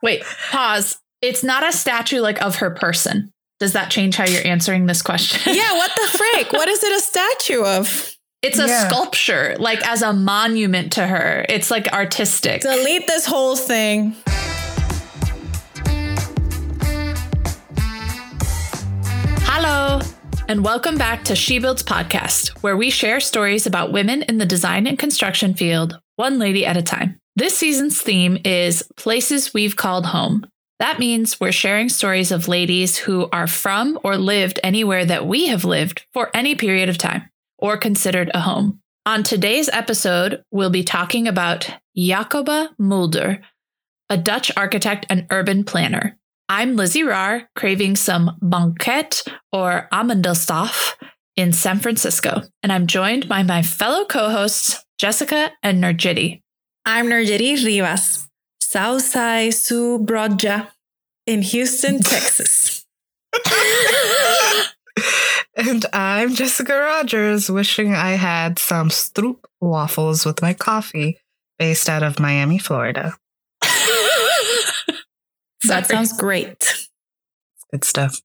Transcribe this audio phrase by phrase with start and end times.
[0.00, 0.96] Wait, pause.
[1.22, 3.32] It's not a statue like of her person.
[3.58, 5.52] Does that change how you're answering this question?
[5.52, 6.52] yeah, what the frick?
[6.52, 8.14] what is it a statue of?
[8.40, 8.88] It's a yeah.
[8.88, 11.44] sculpture, like as a monument to her.
[11.48, 12.60] It's like artistic.
[12.60, 14.14] Delete this whole thing.
[19.50, 20.00] Hello,
[20.46, 24.46] and welcome back to She Builds Podcast, where we share stories about women in the
[24.46, 27.18] design and construction field, one lady at a time.
[27.38, 30.44] This season's theme is Places We've Called Home.
[30.80, 35.46] That means we're sharing stories of ladies who are from or lived anywhere that we
[35.46, 38.80] have lived for any period of time or considered a home.
[39.06, 43.40] On today's episode, we'll be talking about Jakoba Mulder,
[44.10, 46.18] a Dutch architect and urban planner.
[46.48, 49.22] I'm Lizi Raar, craving some banquet
[49.52, 50.94] or Amandelstaaf
[51.36, 56.42] in San Francisco, and I'm joined by my fellow co hosts, Jessica and Norgerie.
[56.90, 58.26] I'm Norgerie Rivas,
[58.62, 60.70] Southside Su Broadja
[61.26, 62.86] in Houston, Texas.
[65.54, 71.18] and I'm Jessica Rogers, wishing I had some stroop waffles with my coffee
[71.58, 73.12] based out of Miami, Florida.
[75.64, 76.88] that sounds great.
[77.70, 78.22] Good stuff.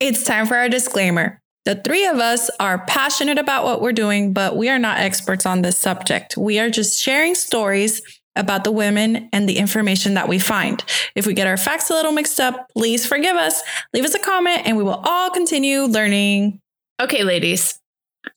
[0.00, 1.39] It's time for our disclaimer.
[1.66, 5.44] The three of us are passionate about what we're doing, but we are not experts
[5.44, 6.36] on this subject.
[6.36, 8.00] We are just sharing stories
[8.36, 10.82] about the women and the information that we find.
[11.14, 13.60] If we get our facts a little mixed up, please forgive us.
[13.92, 16.60] Leave us a comment and we will all continue learning.
[17.00, 17.78] Okay, ladies.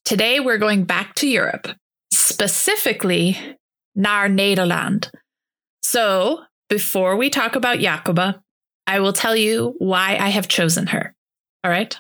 [0.03, 1.67] Today we're going back to Europe,
[2.11, 3.38] specifically
[3.95, 5.09] naar Nederland.
[5.81, 8.40] So, before we talk about Jakoba,
[8.88, 11.13] I will tell you why I have chosen her.
[11.63, 11.95] All right?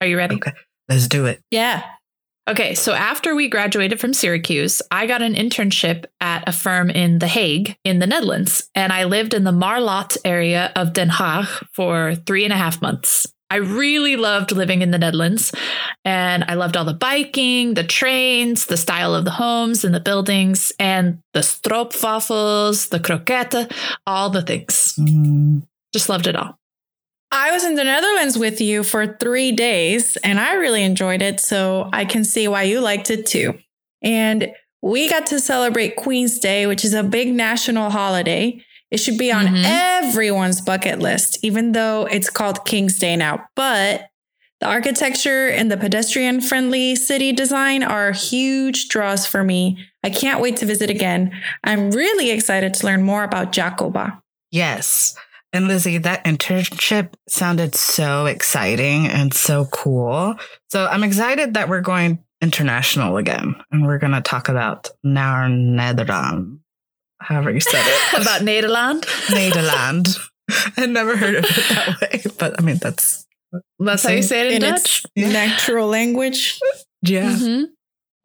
[0.00, 0.36] Are you ready?
[0.36, 0.52] Okay.
[0.88, 1.42] Let's do it.
[1.50, 1.84] Yeah.
[2.48, 7.18] Okay, so after we graduated from Syracuse, I got an internship at a firm in
[7.18, 11.46] The Hague in the Netherlands, and I lived in the Marlot area of Den Haag
[11.74, 13.26] for three and a half months.
[13.50, 15.52] I really loved living in the Netherlands,
[16.06, 20.00] and I loved all the biking, the trains, the style of the homes and the
[20.00, 23.72] buildings, and the stroopwafels, the croquette,
[24.06, 24.94] all the things.
[24.98, 25.66] Mm.
[25.92, 26.57] Just loved it all.
[27.30, 31.40] I was in the Netherlands with you for three days and I really enjoyed it.
[31.40, 33.58] So I can see why you liked it too.
[34.02, 38.64] And we got to celebrate Queen's Day, which is a big national holiday.
[38.90, 39.62] It should be on mm-hmm.
[39.64, 43.44] everyone's bucket list, even though it's called King's Day now.
[43.54, 44.08] But
[44.60, 49.78] the architecture and the pedestrian friendly city design are huge draws for me.
[50.02, 51.32] I can't wait to visit again.
[51.64, 54.20] I'm really excited to learn more about Jakoba.
[54.50, 55.14] Yes.
[55.52, 60.34] And Lizi, that internship sounded so exciting and so cool.
[60.68, 65.48] So I'm excited that we're going international again and we're going to talk about Naar
[65.48, 66.58] Nederland.
[67.20, 68.22] However you said it.
[68.22, 69.04] about Nederland?
[69.28, 70.18] Nederland.
[70.76, 73.26] I never heard of it that way, but I mean, that's.
[73.78, 75.04] That's how you say it in, in Dutch?
[75.14, 75.32] Yeah.
[75.32, 76.60] Natural language.
[77.00, 77.32] Yeah.
[77.32, 77.64] Mm-hmm.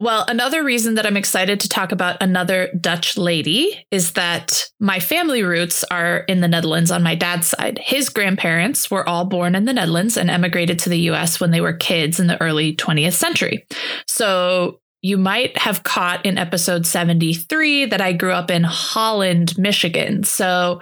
[0.04, 5.00] Well, another reason that I'm excited to talk about another Dutch lady is that my
[5.00, 7.80] family roots are in the Netherlands on my dad's side.
[7.82, 11.62] His grandparents were all born in the Netherlands and emigrated to the US when they
[11.62, 13.64] were kids in the early 20th century.
[14.06, 20.22] So you might have caught in episode 73 that I grew up in Holland, Michigan.
[20.22, 20.80] So,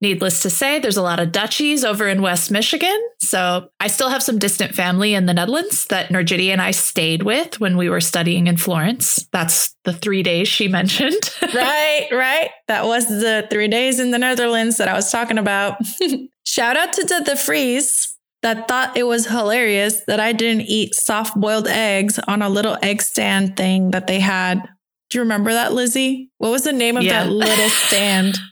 [0.00, 2.96] needless to say, there's a lot of duchies over in West Michigan.
[3.20, 7.22] So, I still have some distant family in the Netherlands that Norgerie and I stayed
[7.22, 9.26] with when we were studying in Florence.
[9.32, 11.30] That's the three days she mentioned.
[11.54, 12.50] right, right.
[12.68, 15.78] That was the three days in the Netherlands that I was talking about.
[16.44, 20.94] Shout out to the, the Freeze that thought it was hilarious that I didn't eat
[20.94, 24.62] soft boiled eggs on a little egg stand thing that they had.
[25.10, 26.28] Do you remember that, Lizi?
[26.38, 27.24] What was the name of Yeah.
[27.24, 28.38] that little stand?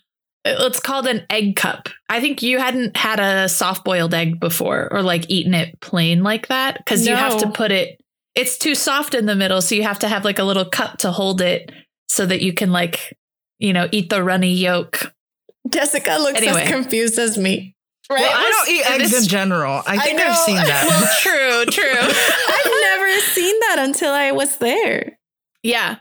[0.46, 1.88] It's called an egg cup.
[2.08, 6.22] I think you hadn't had a soft boiled egg before or like eaten it plain
[6.22, 8.00] like that because you have to put it,
[8.34, 9.60] it's too soft in the middle.
[9.60, 11.70] So you have to have like a little cup to hold it
[12.08, 13.16] so that you can like,
[13.58, 15.12] you know, eat the runny yolk.
[15.68, 16.62] Jessica looks Anyway.
[16.62, 17.74] as confused as me.
[18.08, 18.20] Right?
[18.20, 19.82] Well, I don't eat eggs in general.
[19.84, 20.26] I think know.
[20.26, 20.86] I've seen that.
[20.86, 22.00] Well, true, true.
[22.00, 25.18] I've never seen that until I was there.
[25.62, 25.96] yeah.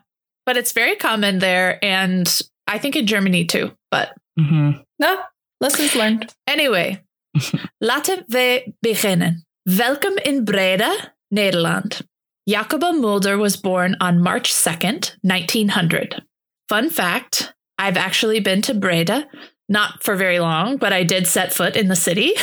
[0.46, 1.84] But it's very common there.
[1.84, 2.32] And
[2.68, 3.72] I think in Germany too.
[3.90, 4.84] But Mhm.
[5.00, 5.22] No,
[5.62, 6.34] lessons learned.
[6.48, 7.04] Anyway,
[7.82, 9.44] laten we beginnen.
[9.68, 12.02] Welkom in Breda, Nederland.
[12.50, 16.22] Jakoba Mulder was born on March 2nd, 1900.
[16.70, 19.28] Fun fact I've actually been to Breda,
[19.68, 22.34] not for very long, but I did set foot in the city.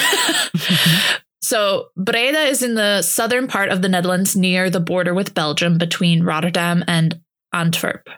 [1.42, 5.78] so, Breda is in the southern part of the Netherlands near the border with Belgium
[5.78, 7.20] between Rotterdam and
[7.52, 8.08] Antwerp.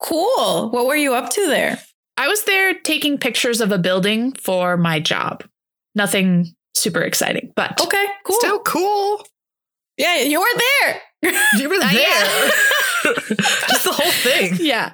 [0.00, 0.70] Cool.
[0.70, 1.80] What were you up to there?
[2.18, 5.44] I was there taking pictures of a building for my job.
[5.94, 8.36] Nothing super exciting, but Okay, cool.
[8.40, 9.26] Still cool.
[9.96, 11.00] yeah, you were there.
[11.58, 12.50] You were there.
[13.04, 14.56] Just the whole thing.
[14.60, 14.92] yeah,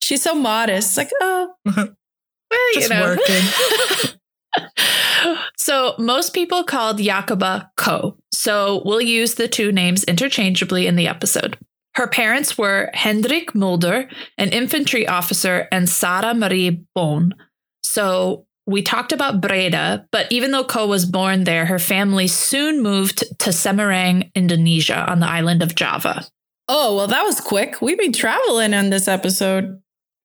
[0.00, 0.96] She's so modest.
[0.96, 1.88] Like, oh, well,
[2.74, 3.44] Just working.
[5.56, 8.16] so most people called Jakoba Ko.
[8.32, 11.58] So we'll use the two names interchangeably in the episode.
[11.94, 17.34] Her parents were Hendrik Mulder, an infantry officer, and Sarah Marie Boon.
[17.82, 22.82] So we talked about Breda, but even though Ko was born there, her family soon
[22.82, 26.26] moved to Semarang, Indonesia, on the island of Java.
[26.68, 27.80] oh, well, that was quick.
[27.80, 29.80] We've been traveling on this episode.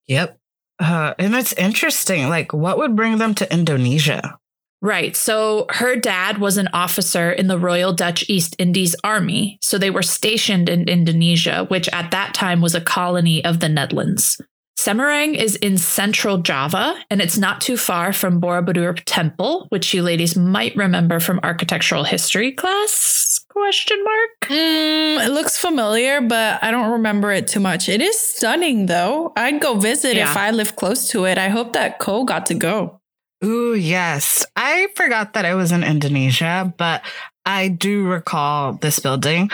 [0.08, 0.38] Yep.
[0.78, 2.28] Uh, and it's interesting.
[2.28, 4.38] Like, what would bring them to Indonesia?
[4.84, 5.16] Right.
[5.16, 9.58] So her dad was an officer in the Royal Dutch East Indies Army.
[9.62, 13.70] So they were stationed in Indonesia, which at that time was a colony of the
[13.70, 14.42] Netherlands.
[14.78, 20.04] Semarang is in central Java, and it's not too far from Borobudur Temple, which you
[20.04, 23.40] ladies might remember from architectural history class?
[23.50, 24.52] Question mark.
[24.52, 27.88] Mm, it looks familiar, but I don't remember it too much.
[27.88, 29.32] It is stunning, though.
[29.38, 30.30] I'd go visit Yeah.
[30.30, 31.38] if I lived close to it.
[31.38, 33.00] I hope that Ko got to go.
[33.44, 34.46] Ooh, yes.
[34.56, 37.04] I forgot that I was in Indonesia, but
[37.46, 39.50] I do recall this building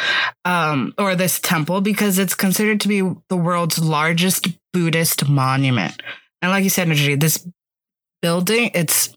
[0.46, 6.02] um, or this temple because it's considered to be the world's largest Buddhist monument.
[6.42, 7.48] And like you said, Najee, this
[8.22, 9.14] building, it's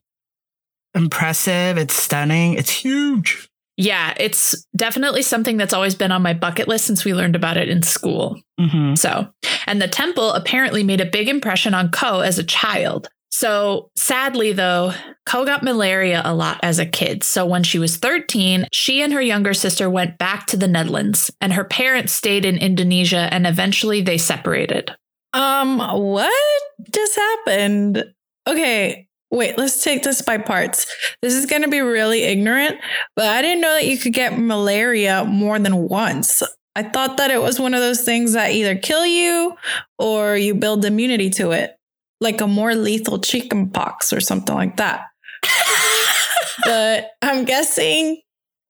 [0.95, 3.49] impressive, it's stunning, it's huge.
[3.77, 7.57] Yeah, it's definitely something that's always been on my bucket list since we learned about
[7.57, 8.41] it in school.
[8.59, 9.29] hmm So,
[9.67, 13.09] and the temple apparently made a big impression on Ko as a child.
[13.32, 14.93] So, sadly, though,
[15.25, 17.25] Ko got malaria a lot as a kid.
[17.25, 21.31] So, when she was 13, she and her younger sister went back to the Netherlands,
[21.40, 24.94] and her parents stayed in Indonesia, and eventually they separated.
[25.32, 28.04] Um, what just happened?
[28.47, 30.87] Okay, wait, let's take this by parts.
[31.23, 32.76] This is going to be really ignorant,
[33.16, 36.42] but I didn't know that you could get malaria more than once.
[36.76, 39.54] I thought that it was one of those things that either kill you
[39.99, 41.76] or you build immunity to it,
[42.23, 45.07] like a more lethal chicken pox or something like that.
[46.64, 48.21] but I'm guessing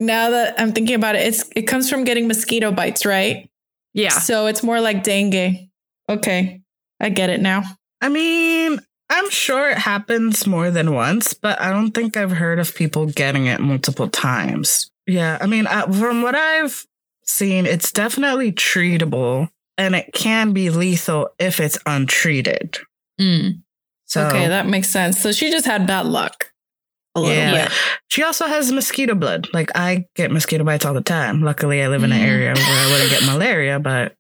[0.00, 3.49] now that I'm thinking about it, it's it comes from getting mosquito bites, right?
[3.94, 4.09] Yeah.
[4.09, 5.68] So it's more like dengue.
[6.09, 6.62] Okay.
[6.99, 7.62] I get it now.
[8.00, 8.80] I mean,
[9.11, 13.06] I'm sure it happens more than once, but I don't think I've heard of people
[13.06, 14.90] getting it multiple times.
[15.06, 16.87] Yeah, I mean, uh, from what I've
[17.25, 22.78] seen, it's definitely treatable and it can be lethal if it's untreated.
[23.22, 23.62] Mm.
[24.06, 25.20] So, okay, that makes sense.
[25.20, 26.46] So she just had bad luck.
[27.14, 27.64] A little Yeah.
[27.68, 27.72] bit.
[28.08, 29.46] she also has mosquito blood.
[29.52, 31.42] Like, I get mosquito bites all the time.
[31.42, 32.26] Luckily, I live in an Mm.
[32.26, 34.14] area where I wouldn't get malaria, but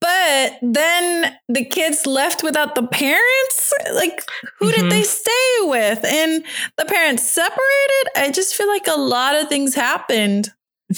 [0.00, 3.72] But then the kids left without the parents.
[3.94, 4.22] Like,
[4.60, 4.74] who Mhm.
[4.76, 6.04] did they stay with?
[6.04, 6.44] And
[6.76, 8.06] the parents separated.
[8.16, 10.50] I just feel like a lot of things happened.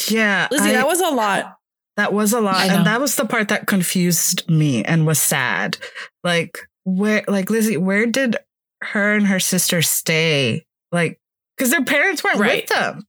[0.09, 0.49] yeah.
[0.53, 1.57] Lizi, I- that was a lot.
[1.97, 2.69] That was a lot.
[2.69, 5.79] And that was the part that confused me and was sad.
[6.23, 8.37] Like, where, like, Lizi, where did
[8.83, 10.65] her and her sister stay?
[10.93, 11.21] Like,
[11.57, 12.69] because their parents weren't Right.
[12.71, 13.07] with them.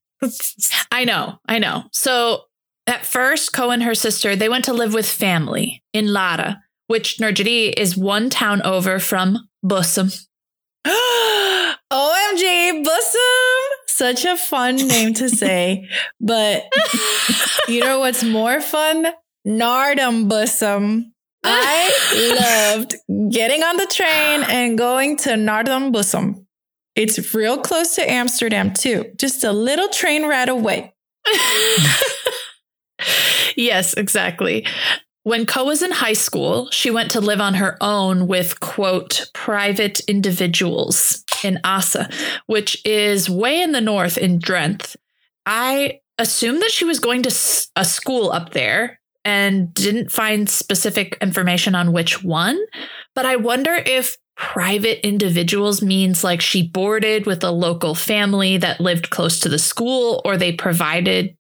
[0.92, 1.84] I know, I know.
[1.92, 2.44] So
[2.88, 7.20] At first, Ko and her sister, they went to live with family in Laren, which
[7.20, 10.12] Norgerie is one town over from Bussum.
[11.92, 13.68] OMG, Bussum!
[13.88, 15.88] Such a fun name to say.
[16.20, 16.64] But
[17.68, 19.08] you know what's more fun?
[19.48, 21.12] Naarden Bussum.
[21.44, 22.96] I loved
[23.32, 26.46] getting on the train and going to Bussum.
[26.96, 30.94] It's real close to Amsterdam, too, just a little train ride away.
[33.56, 34.66] yes, exactly.
[35.24, 39.30] When Ko was in high school, she went to live on her own with, quote,
[39.34, 42.08] private individuals in Assen,
[42.48, 44.96] which is way in the north in Drenthe.
[45.46, 47.30] I assumed that she was going to
[47.76, 52.60] a school up there and didn't find specific information on which one.
[53.16, 58.82] But I wonder if private individuals means like she boarded with a local family that
[58.82, 61.36] lived close to the school or they provided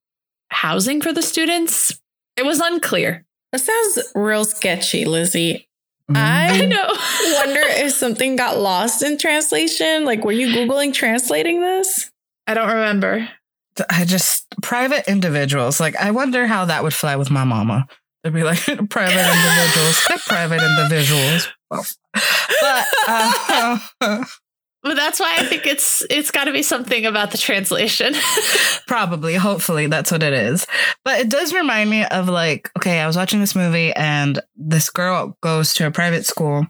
[0.50, 2.00] housing for the students.
[2.38, 3.25] It was unclear.
[3.51, 5.65] That sounds real sketchy, Lizi.
[6.09, 6.15] Mm-hmm.
[6.15, 7.45] I know.
[7.45, 10.05] wonder if something got lost in translation.
[10.05, 12.11] Like, were you Googling translating this?
[12.47, 13.27] I don't remember.
[13.89, 17.87] I just, private individuals, like, I wonder how that would fly with my mama.
[18.23, 18.59] They'd be like,
[18.89, 21.47] private individuals, private individuals.
[21.69, 23.79] But, uh,
[24.83, 28.15] But that's why I think it's it's got to be something about the translation.
[28.87, 30.65] Probably, hopefully that's what it is.
[31.05, 34.89] But it does remind me of like, okay, I was watching this movie and this
[34.89, 36.65] girl goes to a private school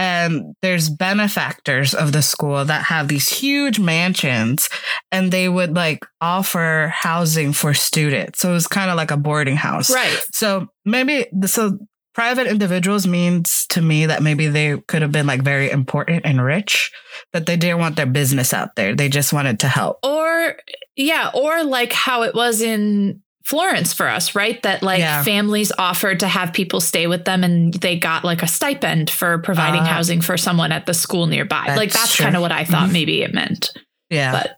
[0.00, 4.70] and there's benefactors of the school that have these huge mansions
[5.12, 8.40] and they would like offer housing for students.
[8.40, 9.90] So it was kind of like a boarding house.
[9.90, 10.24] right.
[10.32, 11.78] So maybe so
[12.14, 16.42] private individuals means to me that maybe they could have been like very important and
[16.42, 16.90] rich
[17.34, 20.56] that they didn't want their business out there they just wanted to help Or
[20.96, 24.62] yeah, or like how it was in Florence for us, right?
[24.62, 25.22] That like Yeah.
[25.24, 29.38] families offered to have people stay with them and they got like a stipend for
[29.38, 31.74] providing Uh, housing for someone at the school nearby.
[31.76, 32.92] like that's that's kind of what I thought Mhm.
[32.92, 33.72] maybe it meant.
[34.08, 34.56] yeah But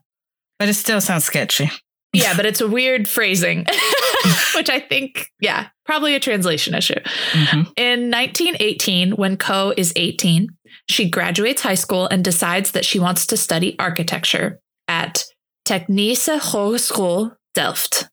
[0.58, 1.70] but it still sounds sketchy
[2.14, 3.64] yeah, but it's a weird phrasing,
[4.54, 7.00] which I think, yeah, probably a translation issue.
[7.32, 7.72] Mhm.
[7.76, 10.48] In 1918, when Ko is 18,
[10.90, 15.24] she graduates high school and decides that she wants to study architecture at
[15.66, 18.08] Technische Hogeschool Delft,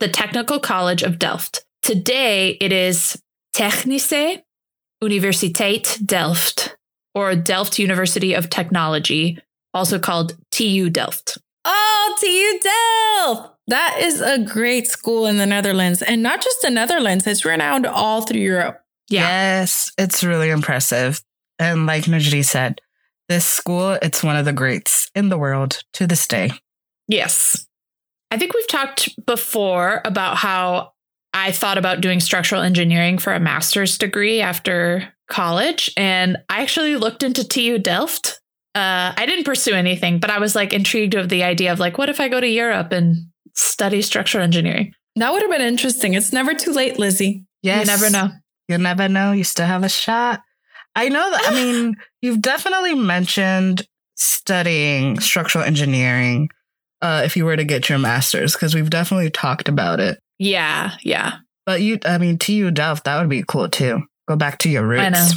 [0.00, 1.64] the Technical College of Delft.
[1.82, 3.20] Today, it is
[3.54, 4.42] Technische
[5.02, 6.76] Universiteit Delft,
[7.14, 9.38] or Delft University of Technology,
[9.72, 11.38] also called TU Delft.
[11.64, 13.56] Oh, TU Delft.
[13.68, 16.02] That is a great school in the Netherlands.
[16.02, 18.80] And not just the Netherlands, it's renowned all through Europe.
[19.08, 19.20] Yeah.
[19.20, 21.22] yes it's really impressive
[21.60, 22.80] and like Najri said
[23.28, 26.50] this school it's one of the greats in the world to this day
[27.06, 27.66] Yes.
[28.30, 30.92] I think we've talked before about how
[31.32, 35.90] I thought about doing structural engineering for a master's degree after college.
[35.96, 38.40] And I actually looked into TU Delft.
[38.74, 41.98] Uh, I didn't pursue anything, but I was like intrigued of the idea of like,
[41.98, 44.92] what if I go to Europe and study structural engineering?
[45.16, 46.14] That would have been interesting.
[46.14, 47.44] It's never too late, Lizi.
[47.62, 48.30] yes You never know.
[48.68, 50.40] you never know you still have a shot
[50.96, 56.48] i know that i mean you've definitely mentioned studying structural engineering
[57.02, 60.92] uh, if you were to get your master's because we've definitely talked about it Yeah.
[61.02, 61.38] Yeah.
[61.64, 64.86] but you i mean tu delft that would be cool too go back to your
[64.86, 65.28] roots I know.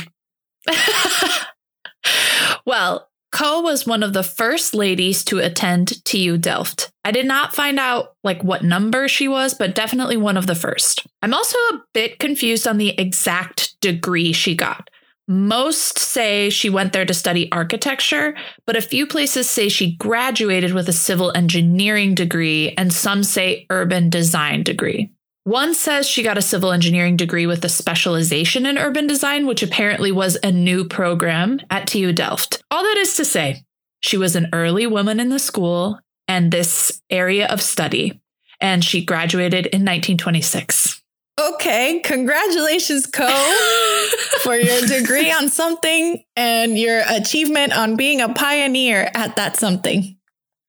[2.66, 6.92] well, Ko was one of the first ladies to attend TU Delft.
[7.04, 10.56] I did not find out like what number she was, but definitely one of the
[10.56, 11.06] first.
[11.22, 14.90] I'm also a bit confused on the exact degree she got.
[15.32, 20.74] Most say she went there to study architecture, but a few places say she graduated
[20.74, 25.12] with a civil engineering degree, and some say urban design degree.
[25.44, 29.62] One says she got a civil engineering degree with a specialization in urban design, which
[29.62, 32.64] apparently was a new program at TU Delft.
[32.72, 33.64] All that is to say,
[34.00, 38.20] she was an early woman in the school and this area of study,
[38.60, 40.99] and she graduated in 1926.
[41.40, 43.28] Okay, congratulations, Ko,
[44.44, 50.18] for your degree on something and your achievement on being a pioneer at that something.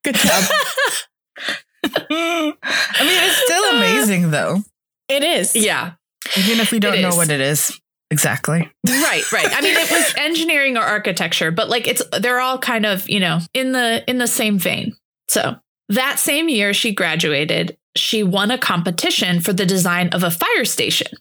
[0.04, 0.44] Good job.
[1.84, 4.62] I mean, it's still uh, amazing though,
[5.08, 5.56] it is.
[5.56, 5.92] yeah,
[6.36, 8.70] even if we don't know what it is exactly.
[8.86, 9.48] right, right.
[9.50, 13.20] I mean, it was engineering or architecture, but like it's they're all kind of you
[13.20, 14.94] know in the in the same vein.
[15.28, 15.56] So
[15.88, 20.64] that same year she graduated, she won a competition for the design of a fire
[20.64, 21.12] station.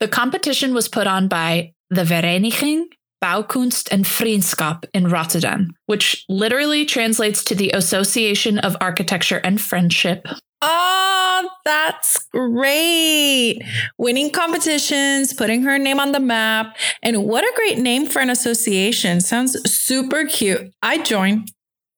[0.00, 2.84] The competition was put on by the Vereniging
[3.22, 10.26] Bouwkunst en Vriendschap in Rotterdam, which literally translates to the Association of Architecture and Friendship.
[10.62, 13.60] Oh, That's great.
[13.98, 16.76] Winning competitions, putting her name on the map.
[17.02, 19.20] And what a great name for an association.
[19.20, 20.72] Sounds super cute.
[20.82, 21.46] I join.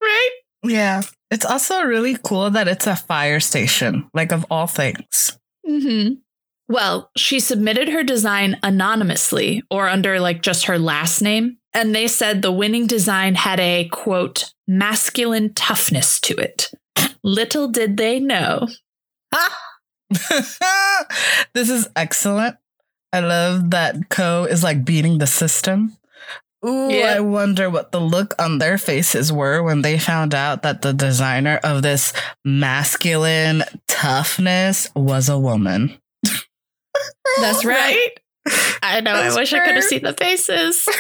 [0.01, 0.31] Right?
[0.65, 1.03] Yeah.
[1.31, 5.39] It's also really cool that it's a fire station, like of all things.
[5.69, 6.15] Mm-hmm.
[6.69, 11.59] Well, she submitted her design anonymously or under like just her last name.
[11.75, 16.71] And they said the winning design had a quote, masculine toughness to it.
[17.23, 18.69] Little did they know.
[21.55, 22.57] this is excellent.
[23.13, 25.98] I love that Ko is like beating the system.
[26.67, 27.15] Ooh, Yeah.
[27.17, 30.93] I wonder what the look on their faces were when they found out that the
[30.93, 32.13] designer of this
[32.45, 35.99] masculine toughness was a woman.
[37.41, 38.11] That's right.
[38.83, 39.15] I know.
[39.15, 40.87] That's I wish I could have seen the faces.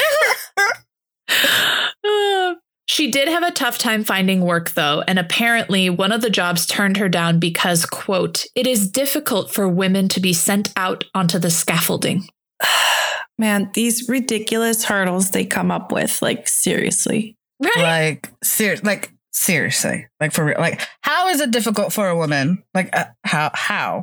[2.05, 2.55] Uh,
[2.87, 6.65] she did have a tough time finding work, though, and apparently one of the jobs
[6.65, 11.38] turned her down because, quote, it is difficult for women to be sent out onto
[11.38, 12.27] the scaffolding.
[13.38, 17.37] Man, these ridiculous hurdles they come up with, like, seriously.
[17.61, 17.76] Right.
[17.76, 22.62] like ser- like seriously like for real like how is it difficult for a woman
[22.73, 24.02] like uh, how how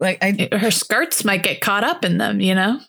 [0.00, 2.80] like i Her skirts might get caught up in them, you know?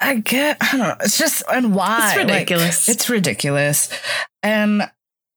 [0.00, 2.88] i get i don't know it's just and why It's Like, ridiculous.
[2.88, 3.96] it's ridiculous
[4.42, 4.90] and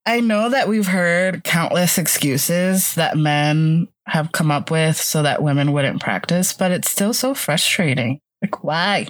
[0.08, 5.44] i know that we've heard countless excuses that men have come up with so that
[5.44, 9.06] women wouldn't practice but it's still so frustrating like why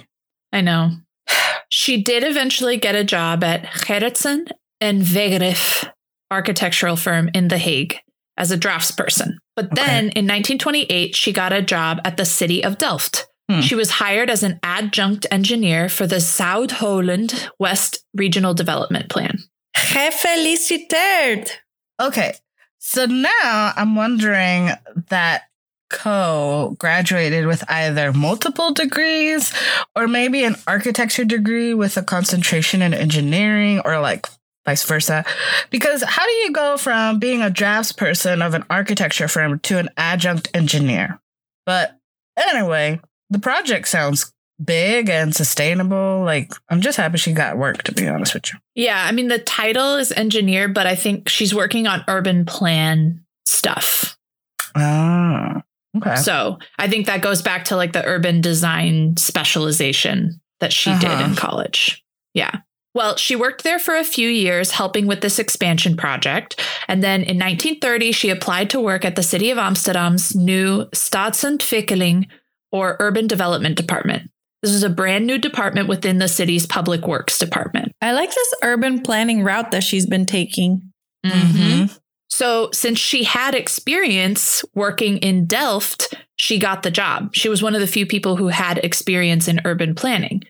[0.52, 0.92] I know.
[1.68, 4.50] She did eventually get a job at Gerritsen
[4.80, 5.90] and Wegerif
[6.30, 7.98] architectural firm in The Hague
[8.36, 9.34] as a draftsperson.
[9.56, 13.26] But then in 1928, she got a job at the city of Delft.
[13.50, 13.60] Hmm.
[13.60, 19.38] She was hired as an adjunct engineer for the Zuid-Holland West Regional Development Plan.
[19.76, 21.50] Gefeliciteerd.
[22.00, 22.34] Okay.
[22.78, 24.70] So now I'm wondering
[25.08, 25.47] that
[25.90, 29.52] Ko graduated with either multiple degrees
[29.96, 34.26] or maybe an architecture degree with a concentration in engineering or like
[34.66, 35.24] vice versa.
[35.70, 39.88] Because how do you go from being a draftsperson of an architecture firm to an
[39.96, 41.20] adjunct engineer?
[41.64, 41.96] But
[42.36, 44.32] anyway, the project sounds
[44.62, 46.22] big and sustainable.
[46.22, 48.58] Like, I'm just happy she got work, to be honest with you.
[48.74, 53.24] Yeah, I mean, the title is engineer, but I think she's working on urban plan
[53.46, 54.18] stuff.
[54.74, 55.62] Ah,
[55.96, 56.16] okay.
[56.16, 61.04] So I think that goes back to like the urban design specialization that she did
[61.10, 61.24] Uh-huh.
[61.24, 62.04] in college.
[62.34, 62.50] Yeah.
[62.94, 66.58] Well, she worked there for a few years helping with this expansion project.
[66.88, 72.26] And then in 1930, she applied to work at the city of Amsterdam's new Stadsontwikkeling
[72.72, 74.30] or Urban Development Department.
[74.62, 77.92] This is a brand new department within the city's public works department.
[78.02, 80.90] I like this urban planning route that she's been taking.
[81.24, 81.96] Mhm.
[82.38, 87.34] So, since she had experience working in Delft, she got the job.
[87.34, 90.44] She was one of the few people who had experience in urban planning.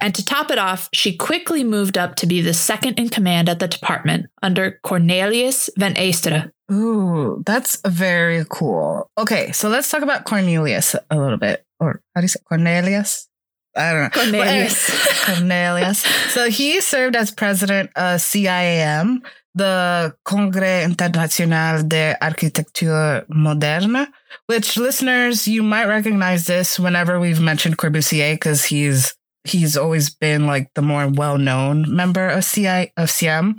[0.00, 3.48] And to top it off, she quickly moved up to be the second in command
[3.48, 6.52] at the department under Cornelius van Eesteren.
[6.70, 9.10] Ooh, that's very cool.
[9.18, 11.64] Okay, so let's talk about Cornelius a little bit.
[11.80, 13.28] Or how do you say Cornelius?
[13.74, 14.10] I don't know.
[14.10, 15.26] Cornelius.
[15.26, 16.06] Cornelius.
[16.30, 19.22] So he served as president of CIAM,
[19.54, 24.08] the Congrès International de Architecture Moderne,
[24.46, 29.14] which listeners, you might recognize this whenever we've mentioned Corbusier because he's
[29.44, 33.58] he's always been like the more well-known member of CI of CM.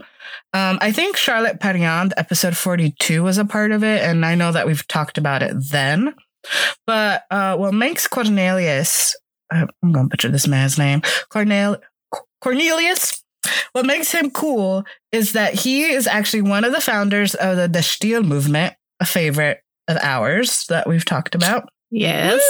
[0.53, 4.51] Um, I think Charlotte Perriand, episode 42, was a part of it, and I know
[4.51, 6.15] that we've talked about it then.
[6.85, 9.15] But uh, what makes Cornelius,
[9.53, 11.77] uh, I'm to butcher this man's name, Cornel,
[12.41, 13.23] Cornelius,
[13.71, 17.67] what makes him cool is that he is actually one of the founders of the,
[17.67, 21.69] De Stijl movement, a favorite of ours that we've talked about.
[21.91, 22.41] yes.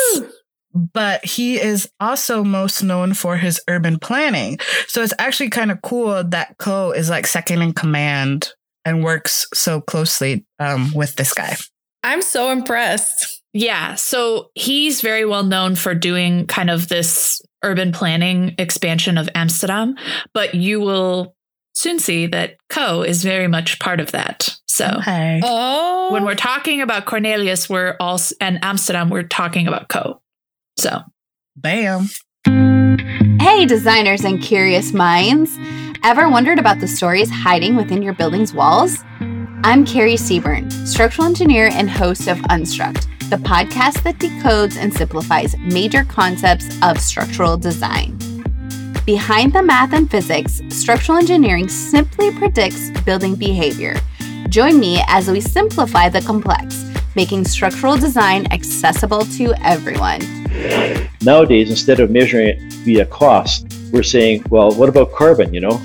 [0.73, 4.59] But he is also most known for his urban planning.
[4.87, 8.51] So it's actually kind of cool that Ko is like second in command
[8.83, 11.55] and works so closely um, with this guy.
[12.03, 13.34] I'm so impressed.
[13.57, 13.95] Yeah.
[13.95, 19.95] So he's very well known for doing kind of this urban planning expansion of Amsterdam,
[20.33, 21.33] but you will
[21.73, 24.49] soon see that Ko is very much part of that.
[24.67, 25.39] So Okay.
[25.41, 26.09] Oh.
[26.11, 30.21] when we're talking about Cornelius, we're also and Amsterdam, we're talking about Ko.
[30.77, 30.99] So
[31.55, 32.09] Bam.
[33.39, 35.57] Hey, designers and curious minds!
[36.03, 38.97] Ever wondered about the stories hiding within your building's walls?
[39.63, 45.57] I'm Carrie Seaburn, structural engineer and host of Unstruct, the podcast that decodes and simplifies
[45.57, 48.15] major concepts of structural design.
[49.03, 53.95] Behind the math and physics, structural engineering simply predicts building behavior.
[54.49, 56.85] Join me as we simplify the complex,
[57.15, 60.21] making structural design accessible to everyone.
[61.23, 65.51] Nowadays, instead of measuring it via cost, we're saying, well, what about carbon?
[65.51, 65.81] You know,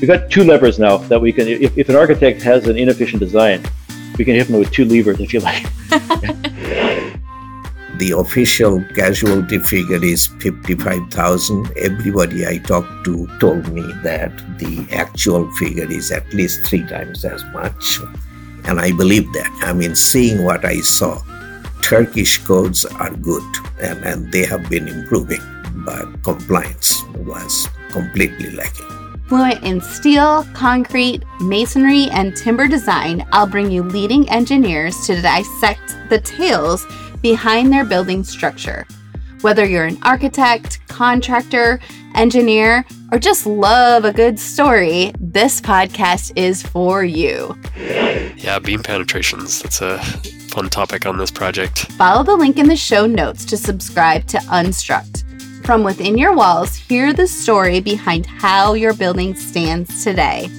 [0.00, 1.48] we've got two levers now that we can.
[1.48, 3.64] If, if an architect has an inefficient design,
[4.16, 5.66] we can hit them with two levers, if you like.
[7.98, 11.70] the official casualty figure is 55,000.
[11.76, 17.24] Everybody I talked to told me that the actual figure is at least three times
[17.24, 18.00] as much.
[18.64, 19.50] And I believe that.
[19.62, 21.22] I mean, seeing what I saw,
[21.82, 23.44] Turkish codes are good
[23.80, 25.42] and, and they have been improving,
[25.84, 29.03] but compliance was completely lacking.
[29.26, 35.96] Fluent in steel, concrete, masonry, and timber design, I'll bring you leading engineers to dissect
[36.10, 36.86] the tales
[37.22, 38.86] behind their building structure.
[39.40, 41.80] Whether you're an architect, contractor,
[42.14, 47.58] engineer, or just love a good story, this podcast is for you.
[48.36, 49.62] Yeah, beam penetrations.
[49.62, 49.98] That's a
[50.50, 51.90] fun topic on this project.
[51.92, 55.23] Follow the link in the show notes to subscribe to Unstruct.
[55.64, 60.50] From within your walls, hear the story behind how your building stands today.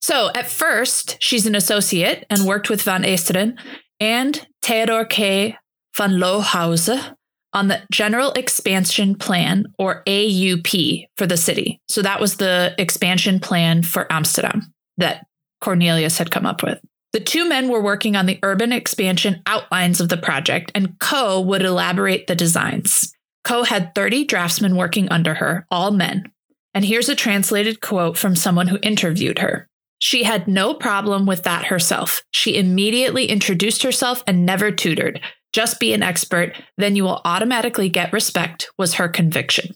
[0.00, 3.58] So at first, she's an associate and worked with Van Eesteren
[3.98, 5.56] and Theodor K.
[5.96, 7.16] van Lohuizen
[7.52, 11.80] on the General Expansion Plan, or AUP, for the city.
[11.88, 15.26] So that was the expansion plan for Amsterdam that
[15.60, 16.78] Cornelius had come up with.
[17.16, 21.40] The two men were working on the urban expansion outlines of the project, and Ko
[21.40, 23.10] would elaborate the designs.
[23.42, 26.30] Ko had 30 draftsmen working under her, all men.
[26.74, 29.66] And here's a translated quote from someone who interviewed her.
[29.98, 32.20] She had no problem with that herself.
[32.32, 35.18] She immediately introduced herself and never tutored.
[35.54, 39.74] Just be an expert, then you will automatically get respect, was her conviction.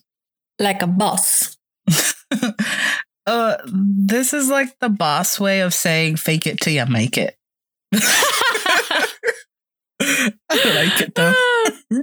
[0.59, 1.57] Like a boss.
[3.27, 7.35] uh, this is like the boss way of saying fake it till you make it.
[7.93, 9.09] I
[10.49, 11.33] like it though.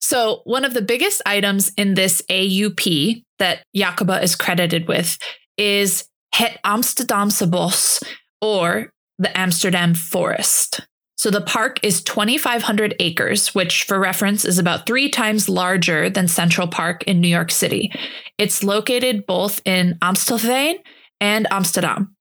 [0.00, 5.18] So, one of the biggest items in this AUP that Jakoba is credited with
[5.58, 8.02] is Het Amsterdamse Bos,
[8.40, 10.80] or the Amsterdam Forest.
[11.18, 16.28] So the park is 2,500 acres, which, for reference, is about three times larger than
[16.28, 17.90] Central Park in New York City.
[18.38, 20.76] It's located both in Amstelveen
[21.20, 22.14] and Amsterdam,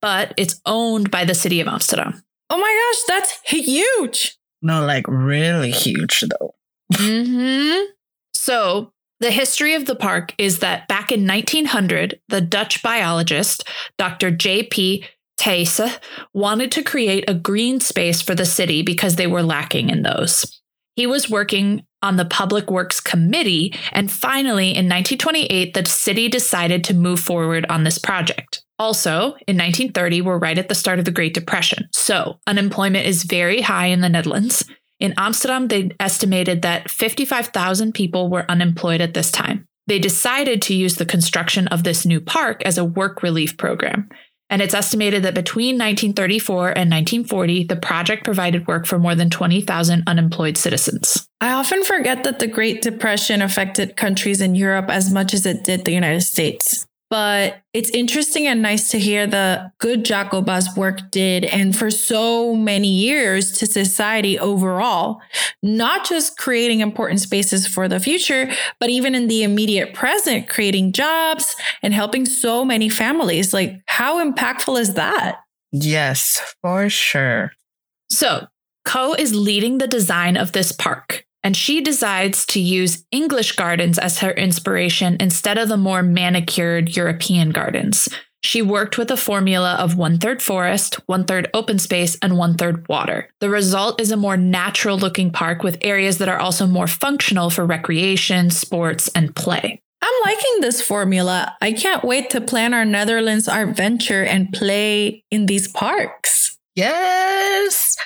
[0.00, 2.22] but it's owned by the city of Amsterdam.
[2.48, 4.38] Oh my gosh, that's huge.
[4.62, 6.54] No, like really huge though.
[6.94, 7.84] hmm
[8.32, 14.30] So the history of the park is that back in 1900, the Dutch biologist, Dr.
[14.30, 15.04] J.P.
[15.40, 15.96] Thijssen,
[16.34, 20.60] wanted to create a green space for the city because they were lacking in those.
[20.96, 26.84] He was working on the Public Works Committee, and finally, in 1928, the city decided
[26.84, 28.62] to move forward on this project.
[28.78, 33.24] Also, in 1930, we're right at the start of the Great Depression, so unemployment is
[33.24, 34.64] very high in the Netherlands.
[34.98, 39.66] In Amsterdam, they estimated that 55,000 people were unemployed at this time.
[39.86, 44.08] They decided to use the construction of this new park as a work relief program.
[44.50, 49.30] And it's estimated that between 1934 and 1940, the project provided work for more than
[49.30, 51.28] 20,000 unemployed citizens.
[51.40, 55.64] I often forget that the Great Depression affected countries in Europe as much as it
[55.64, 61.10] did the United States but it's interesting and nice to hear the good Jakoba's work
[61.10, 65.20] did and for so many years to society overall,
[65.60, 70.92] not just creating important spaces for the future, but even in the immediate present, creating
[70.92, 73.52] jobs and helping so many families.
[73.52, 75.40] Like, how impactful is that?
[75.72, 77.52] Yes, for sure.
[78.08, 78.46] So,
[78.84, 83.98] Ko is leading the design of this park and she decides to use English gardens
[83.98, 88.08] as her inspiration instead of the more manicured European gardens.
[88.42, 92.56] She worked with a formula of one third forest, one third open space, and one
[92.56, 93.28] third water.
[93.40, 97.50] The result is a more natural looking park with areas that are also more functional
[97.50, 99.82] for recreation, sports, and play.
[100.02, 101.54] I'm liking this formula.
[101.60, 106.56] I can't wait to plan our Netherlands art venture and play in these parks.
[106.74, 107.96] Yes.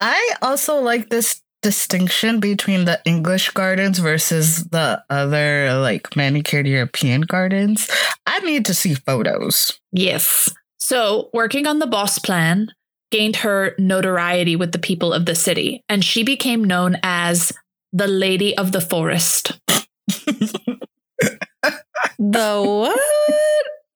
[0.00, 7.22] I also like this distinction between the English gardens versus the other like manicured European
[7.22, 7.88] gardens.
[8.26, 9.78] I need to see photos.
[9.92, 10.52] Yes.
[10.78, 12.68] So, working on the boss plan
[13.10, 17.52] gained her notoriety with the people of the city, and she became known as
[17.92, 19.60] the Lady of the Forest.
[19.68, 20.72] the
[22.18, 23.00] what?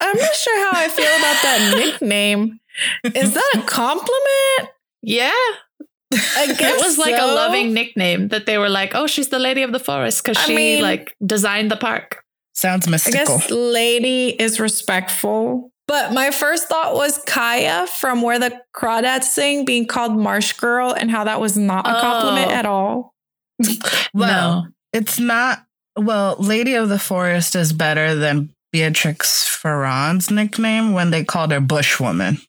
[0.00, 2.60] I'm not sure how I feel about that nickname.
[3.02, 4.70] Is that a compliment?
[5.02, 5.65] Yeah, I guess
[6.10, 7.26] it was like so.
[7.26, 10.38] a loving nickname that they were like, "Oh, she's the lady of the forest" because
[10.44, 12.22] she mean, like designed the park.
[12.54, 13.38] Sounds I mystical.
[13.38, 15.70] guess lady is respectful.
[15.88, 20.92] But my first thought was Kya from Where the Crawdads Sing being called Marsh Girl
[20.92, 22.54] and how that was not a compliment Oh.
[22.54, 23.14] at all.
[24.14, 24.68] Well, no.
[24.92, 25.64] it's not.
[25.96, 31.60] Well, Lady of the Forest is better than Beatrix Farrand's nickname when they called her
[31.60, 32.40] Bushwoman.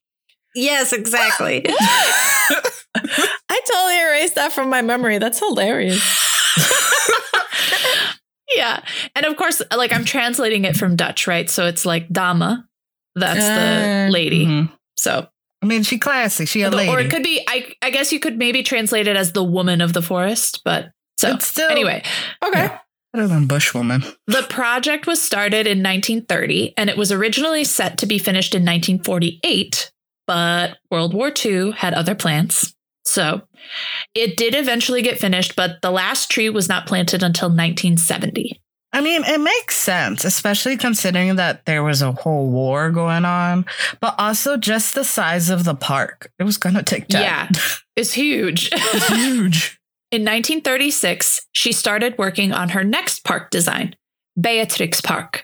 [0.56, 1.66] Yes, exactly.
[3.70, 5.18] I totally erased that from my memory.
[5.18, 6.02] That's hilarious.
[8.56, 8.82] Yeah.
[9.16, 11.50] And of course, like I'm translating it from Dutch, right?
[11.50, 12.66] So it's like dama.
[13.16, 14.46] That's Uh, the lady.
[14.46, 14.72] Mhm.
[14.96, 15.28] So
[15.62, 16.46] I mean, she classy.
[16.46, 16.90] She a lady.
[16.90, 19.82] or it could be I I guess you could maybe translate it as the woman
[19.82, 22.04] of the forest, but so It's still anyway,
[22.44, 22.70] Okay.
[23.14, 24.16] better than Bushwoman.
[24.28, 28.62] the project was started in 1930 and it was originally set to be finished in
[28.64, 29.92] 1948,
[30.26, 32.74] but World War II had other plans.
[33.06, 33.42] So
[34.14, 38.60] it did eventually get finished, but the last tree was not planted until 1970.
[38.94, 43.66] I mean, it makes sense, especially considering that there was a whole war going on,
[44.00, 46.32] but also just the size of the park.
[46.40, 47.22] It was going to take time.
[47.22, 47.50] Yeah,
[47.96, 48.70] it's huge.
[48.74, 49.80] It's huge.
[50.12, 53.94] In 1936, she started working on her next park design,
[54.40, 55.44] Beatrix Park.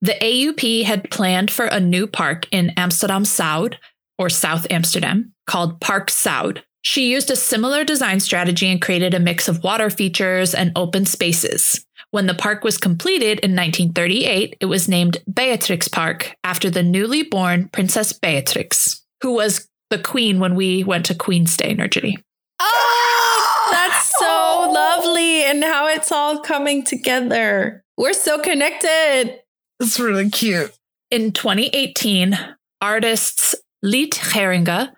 [0.00, 3.74] The AUP had planned for a new park in Amsterdam Zuid,
[4.16, 6.62] or South Amsterdam, called Park Zuid.
[6.88, 11.04] She used a similar design strategy and created a mix of water features and open
[11.04, 11.84] spaces.
[12.12, 17.24] When the park was completed in 1938, it was named Beatrix Park after the newly
[17.24, 22.16] born Princess Beatrix, who was the queen when we went to Queen's Day in our.
[22.60, 24.70] Oh, that's so oh.
[24.72, 25.42] lovely.
[25.42, 27.82] And how it's all coming together.
[27.98, 29.40] We're so connected.
[29.80, 30.70] It's really cute.
[31.10, 32.38] In 2018,
[32.80, 34.92] artists Liet Geringa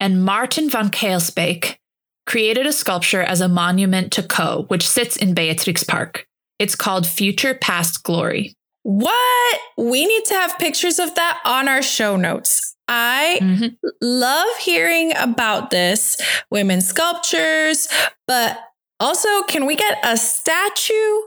[0.00, 1.76] and Martin van Keelsbeek
[2.26, 6.26] created a sculpture as a monument to Co, which sits in Beatrix Park.
[6.58, 8.54] It's called Future Past Glory.
[8.82, 9.60] What?
[9.76, 12.74] We need to have pictures of that on our show notes.
[12.88, 13.76] I Mhm.
[14.00, 16.16] love hearing about this
[16.50, 17.88] women's sculptures,
[18.26, 18.58] but
[18.98, 21.20] also, can we get a statue?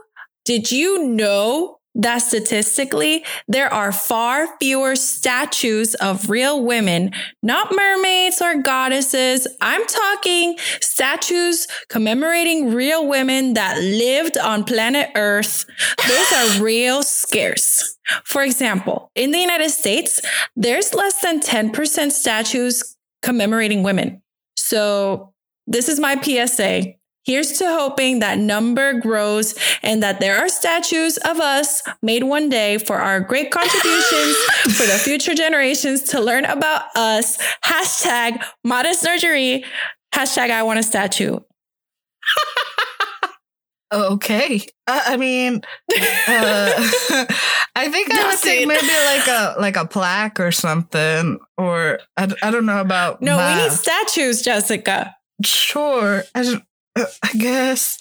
[0.44, 8.42] Did you know that statistically, there are far fewer statues of real women, not mermaids
[8.42, 9.46] or goddesses?
[9.60, 15.64] I'm talking statues commemorating real women that lived on planet Earth.
[16.08, 17.96] Those are real scarce.
[18.24, 20.20] For example, in the United States,
[20.56, 24.22] there's less than 10% statues commemorating women.
[24.56, 25.32] So,
[25.66, 26.94] this is my PSA.
[27.24, 32.48] Here's to hoping that number grows and that there are statues of us made one
[32.48, 34.36] day for our great contributions
[34.76, 37.38] for the future generations to learn about us.
[37.64, 39.64] Hashtag modest surgery.
[40.14, 41.38] Hashtag I want a statue.
[43.92, 44.66] Okay.
[44.86, 45.94] Uh, I mean, uh,
[47.76, 48.68] I think I would it.
[48.68, 53.36] maybe like a like a plaque or something, or I, I don't know about No,
[53.36, 55.14] we need statues, Jessica.
[55.44, 56.60] Sure, I,
[57.22, 57.98] I guess.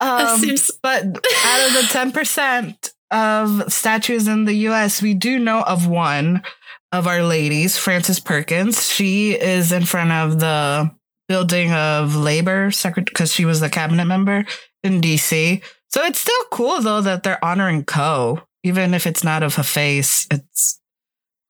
[0.00, 5.38] Um, seems- but out of the ten percent of statues in the U.S., we do
[5.38, 6.42] know of one
[6.92, 8.86] of our ladies, Frances Perkins.
[8.90, 10.90] She is in front of the
[11.28, 14.44] building of labor secret because she was the cabinet member
[14.82, 15.62] in D.C.
[15.90, 18.42] So it's still cool though that they're honoring Ko.
[18.64, 20.80] Even if it's not of a face, it's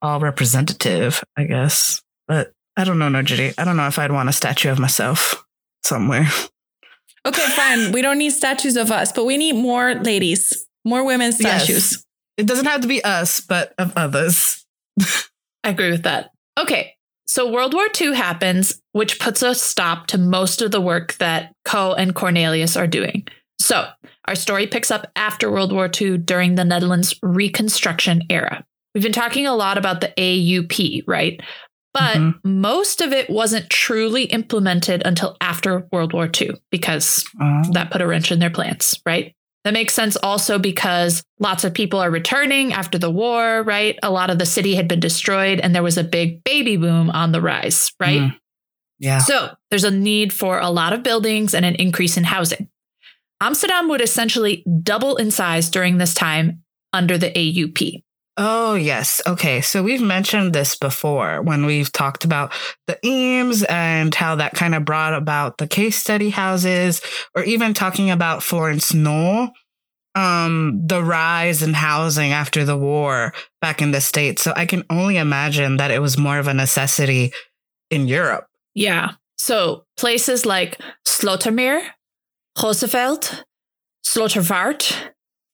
[0.00, 2.02] all representative, I guess.
[2.26, 3.52] But I don't know, Norgerie.
[3.58, 5.44] I don't know if I'd want a statue of myself
[5.84, 6.26] somewhere.
[7.26, 7.92] Okay, fine.
[7.92, 11.64] We don't need statues of us, but we need more ladies, more women's Yes.
[11.64, 12.04] statues.
[12.36, 14.64] It doesn't have to be us, but of others.
[15.64, 16.30] I agree with that.
[16.58, 16.94] Okay.
[17.26, 21.52] So World War II happens, which puts a stop to most of the work that
[21.64, 23.26] Ko and Cornelius are doing.
[23.60, 23.86] So
[24.26, 28.64] our story picks up after World War II during the Netherlands Reconstruction era.
[28.94, 31.40] We've been talking a lot about the AUP, right?
[31.94, 32.34] But Mhm.
[32.44, 38.00] most of it wasn't truly implemented until after World War II because Uh, that put
[38.00, 39.34] a wrench in their plans, right?
[39.64, 43.96] That makes sense also because lots of people are returning after the war, right?
[44.02, 47.10] A lot of the city had been destroyed and there was a big baby boom
[47.10, 48.22] on the rise, right?
[48.22, 48.34] Mm.
[48.98, 49.18] yeah.
[49.18, 52.68] So there's a need for a lot of buildings and an increase in housing.
[53.40, 58.02] Amsterdam would essentially double in size during this time under the AUP.
[58.38, 59.20] Oh, yes.
[59.26, 59.60] Okay.
[59.60, 62.52] So we've mentioned this before when we've talked about
[62.86, 67.02] the Eames and how that kind of brought about the case study houses,
[67.34, 69.50] or even talking about Florence Knoll,
[70.14, 74.42] um, the rise in housing after the war back in the States.
[74.42, 77.32] So I can only imagine that it was more of a necessity
[77.90, 78.46] in Europe.
[78.74, 79.12] Yeah.
[79.36, 81.82] So places like Slotermeer,
[82.62, 83.44] Roosevelt,
[84.06, 85.10] Slotervaart,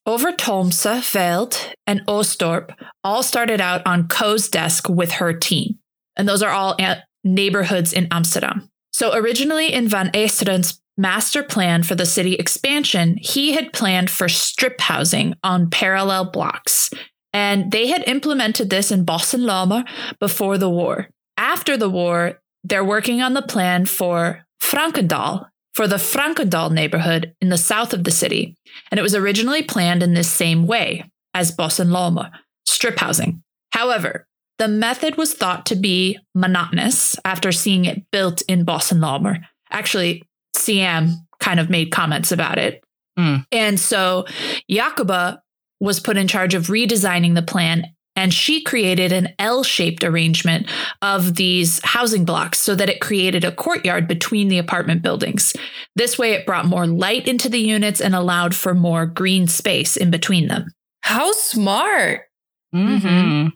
[0.08, 5.78] Overtoomse, Veld, and Osdorp all started out on Ko's desk with her team.
[6.16, 6.78] And those are all
[7.24, 8.70] neighborhoods in Amsterdam.
[8.90, 14.30] So originally in Van Eesteren's master plan for the city expansion, he had planned for
[14.30, 16.88] strip housing on parallel blocks.
[17.34, 19.86] And they had implemented this in Bos en Lommer
[20.18, 21.08] before the war.
[21.36, 27.50] After the war, they're working on the plan for Frankendael, for the Frankendael neighborhood in
[27.50, 28.56] the south of the city.
[28.90, 31.94] And it was originally planned in this same way as Bos en
[32.66, 33.44] strip housing.
[33.70, 34.26] However,
[34.58, 39.00] the method was thought to be monotonous after seeing it built in Bos en
[39.70, 40.24] Actually,
[40.56, 42.82] CM kind of made comments about it.
[43.16, 43.46] Mm.
[43.52, 44.24] And so
[44.68, 45.38] Jakoba
[45.78, 47.84] was put in charge of redesigning the plan
[48.18, 50.68] and she created an L shaped arrangement
[51.02, 55.54] of these housing blocks so that it created a courtyard between the apartment buildings.
[55.94, 59.96] This way, it brought more light into the units and allowed for more green space
[59.96, 60.66] in between them.
[61.02, 62.22] How smart.
[62.74, 63.50] Mm-hmm.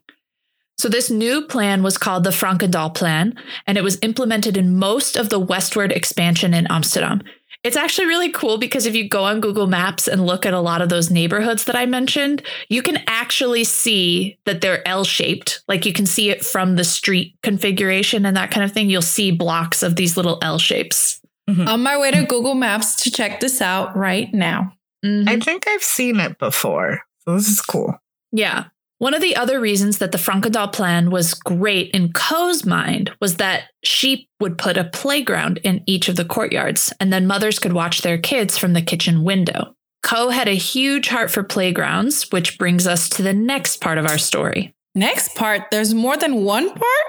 [0.79, 3.35] So, this new plan was called the Frankendael Plan,
[3.67, 7.23] and it was implemented in most of the westward expansion in Amsterdam.
[7.65, 10.61] It's actually really cool because if you go on Google Maps and look at a
[10.61, 15.63] lot of those neighborhoods that I mentioned, you can actually see that they're L shaped.
[15.69, 18.91] Like you can see it from the street configuration and that kind of thing.
[18.91, 21.21] You'll see blocks of these little L shapes.
[21.49, 24.73] On my way to Google Maps to check this out right now.
[25.05, 25.29] Mhm.
[25.29, 27.01] I think I've seen it before.
[27.25, 27.95] So this is cool.
[28.33, 28.65] Yeah.
[29.03, 33.39] One of the other reasons that the Frankendael plan was great in Ko's mind was
[33.39, 37.73] that she would put a playground in each of the courtyards, and then mothers could
[37.73, 39.75] watch their kids from the kitchen window.
[40.05, 44.07] Ko had a huge heart for playgrounds, which brings us to the next part of
[44.07, 44.73] our story.
[44.95, 47.07] Next part, there's more than one part?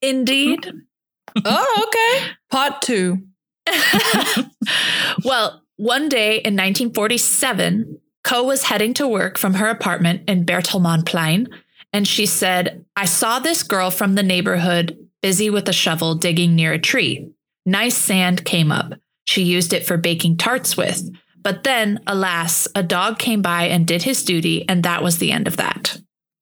[0.00, 0.64] Indeed.
[1.44, 2.30] Oh, okay.
[2.50, 3.26] Part two.
[5.24, 11.48] well, one day in 1947, Ko was heading to work from her apartment in Bertelmanplein,
[11.92, 16.54] and she said, I saw this girl from the neighborhood busy with a shovel digging
[16.54, 17.30] near a tree.
[17.64, 18.94] Nice sand came up.
[19.24, 21.08] She used it for baking tarts with.
[21.42, 25.32] But then, alas, a dog came by and did his duty, and that was the
[25.32, 25.98] end of that.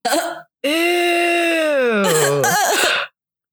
[0.62, 2.44] Ew.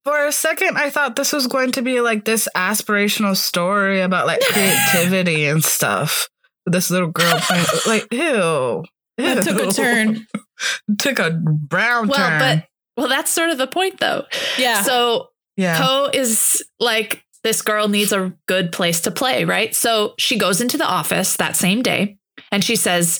[0.04, 4.26] For a second, I thought this was going to be like this aspirational story about
[4.26, 6.28] like creativity and stuff.
[6.68, 8.84] This little girl playing, like, ew.
[9.18, 10.26] That took a turn.
[10.98, 12.38] took a brown Well, turn.
[12.38, 12.64] but
[12.96, 14.24] well, that's sort of the point, though.
[14.56, 14.82] Yeah.
[14.82, 15.76] So yeah.
[15.76, 19.74] Ko is like, this girl needs a good place to play, right?
[19.74, 22.16] So she goes into the office that same day
[22.52, 23.18] and she says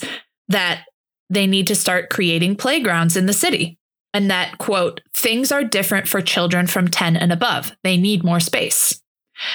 [0.48, 0.84] that
[1.30, 3.78] they need to start creating playgrounds in the city.
[4.14, 7.76] And that, quote, things are different for children from 10 and above.
[7.84, 9.00] They need more space.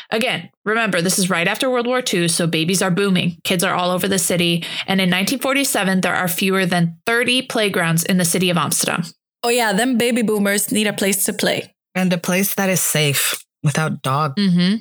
[0.10, 3.38] Again, remember, this is right after World War II, so babies are booming.
[3.44, 4.64] Kids are all over the city.
[4.88, 9.04] And in 1947, there are fewer than 30 playgrounds in the city of Amsterdam.
[9.44, 9.74] Oh, yeah.
[9.74, 11.74] Them baby boomers need a place to play.
[11.96, 14.76] and a place that is safe without dog Mm-hmm.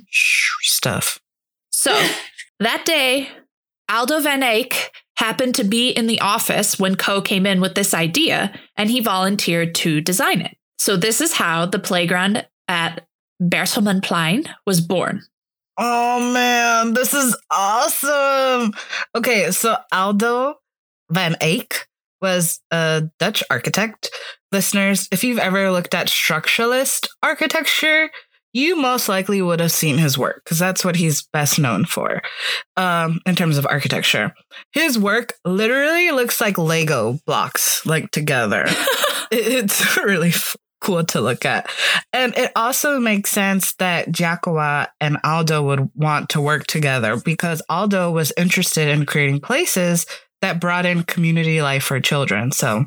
[0.63, 1.19] stuff.
[1.71, 1.93] So
[2.61, 3.29] that day,
[3.91, 7.93] Aldo Van Eyck happened to be in the office when Ko came in with this
[7.95, 10.57] idea and he volunteered to design it.
[10.79, 13.07] So this is how the playground at
[13.43, 15.23] Bertelmanplein was born.
[15.79, 18.73] Oh man, this is awesome.
[19.15, 20.55] Okay, so Aldo
[21.11, 21.89] van Eyck
[22.21, 24.11] was a Dutch architect.
[24.53, 28.11] Listeners, if you've ever looked at structuralist architecture,
[28.53, 32.23] you most likely would have seen his work because that's what he's best known for
[32.77, 34.35] um, in terms of architecture.
[34.73, 38.67] His work literally looks like Lego blocks, like together.
[39.31, 40.33] it's really
[40.83, 41.71] cool to look at.
[42.13, 47.63] And it also makes sense that Jakoba and Aldo would want to work together because
[47.69, 50.07] Aldo was interested in creating places
[50.41, 52.53] that brought in community life for children.
[52.53, 52.87] So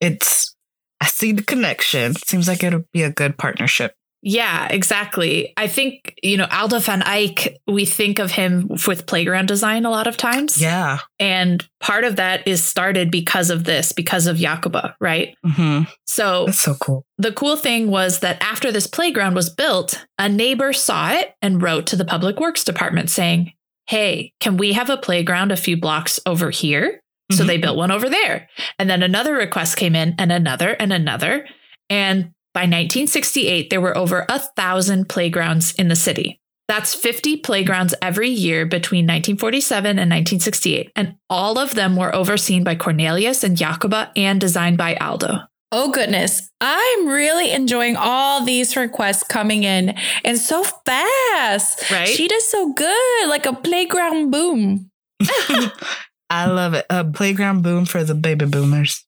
[0.00, 0.54] it's,
[1.00, 2.14] I see the connection.
[2.14, 3.94] Seems like it would be a good partnership.
[4.22, 5.52] Yeah, exactly.
[5.56, 9.90] I think, you know, Aldo van Eyck, we think of him with playground design a
[9.90, 10.60] lot of times.
[10.60, 10.98] Yeah.
[11.18, 15.34] And part of that is started because of this, because of Jakoba, right?
[15.44, 17.06] hmm So That's so cool.
[17.16, 21.62] the cool thing was that after this playground was built, a neighbor saw it and
[21.62, 23.52] wrote to the public works department saying,
[23.86, 27.00] Hey, can we have a playground a few blocks over here?
[27.32, 27.46] So Mhm.
[27.46, 28.48] they built one over there.
[28.78, 31.46] And then another request came in, and another, and another.
[31.88, 36.40] And by 1968, there were over a thousand playgrounds in the city.
[36.70, 40.92] That's 50 playgrounds every year between 1947 and 1968.
[40.94, 45.40] And all of them were overseen by Cornelius and Jakoba and designed by Aldo.
[45.72, 46.50] Oh, goodness.
[46.60, 49.94] I'm really enjoying all these requests coming in
[50.24, 51.90] and so fast.
[51.90, 52.08] Right?
[52.08, 54.90] She does so good, like a playground boom.
[56.30, 56.86] I love it.
[56.88, 59.04] A playground boom for the baby boomers.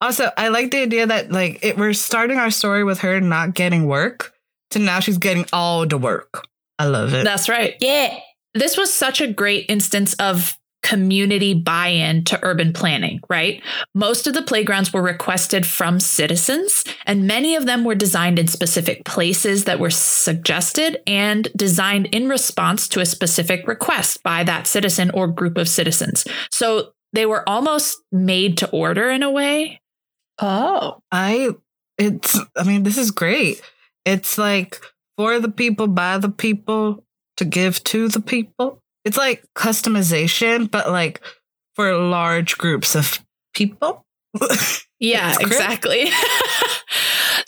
[0.00, 3.54] Also, I like the idea that like it, we're starting our story with her not
[3.54, 4.32] getting work
[4.70, 6.46] to now she's getting all the work.
[6.78, 7.24] I love it.
[7.24, 7.74] That's right.
[7.80, 8.18] Yeah.
[8.54, 13.62] This was such a great instance of community buy in to urban planning, right?
[13.94, 18.46] Most of the playgrounds were requested from citizens, and many of them were designed in
[18.46, 24.66] specific places that were suggested and designed in response to a specific request by that
[24.66, 26.24] citizen or group of citizens.
[26.50, 29.80] So they were almost made to order in a way.
[30.38, 31.02] Oh.
[31.10, 31.50] I
[31.96, 33.60] it's I mean, this is great.
[34.04, 34.80] It's like
[35.16, 37.04] for the people, by the people,
[37.36, 38.82] to give to the people.
[39.04, 41.20] It's like customization, but like
[41.74, 43.24] for large groups of
[43.54, 44.04] people.
[45.00, 46.10] Yeah, exactly.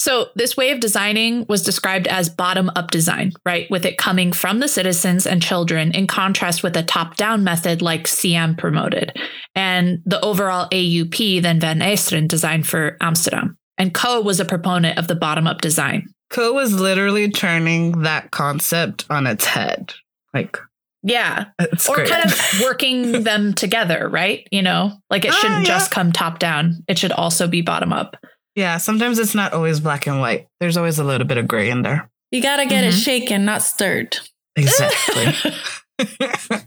[0.01, 3.71] so, this way of designing was described as bottom up design, right?
[3.71, 7.83] With it coming from the citizens and children, in contrast with a top down method
[7.83, 9.13] like CM promoted,
[9.55, 13.59] and the overall AUP then Van Eesteren designed for Amsterdam.
[13.77, 16.07] And Ko was a proponent of the bottom up design.
[16.31, 19.93] Ko was literally turning that concept on its head.
[20.33, 20.59] Like
[21.03, 21.47] Yeah.
[21.59, 22.09] it's or great.
[22.09, 24.47] kind of working them together, right?
[24.51, 25.75] You know, like it Ah, shouldn't yeah.
[25.75, 28.17] just come top down, it should also be bottom up.
[28.57, 30.49] Yeah, sometimes it's not always black and white.
[30.59, 32.11] There's always a little bit of gray in there.
[32.31, 33.05] You got to get it Mhm.
[33.05, 34.19] shaken, not stirred.
[34.57, 35.53] Exactly.